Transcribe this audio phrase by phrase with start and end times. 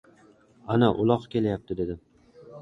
[0.75, 1.99] —Ana, uloq kelayapti!— dedi.